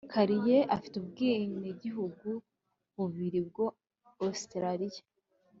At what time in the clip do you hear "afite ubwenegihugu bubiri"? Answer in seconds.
0.75-3.39